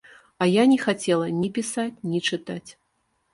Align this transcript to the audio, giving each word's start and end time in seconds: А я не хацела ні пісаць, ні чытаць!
А 0.39 0.45
я 0.51 0.63
не 0.71 0.79
хацела 0.85 1.27
ні 1.41 1.51
пісаць, 1.59 2.01
ні 2.15 2.23
чытаць! 2.31 2.69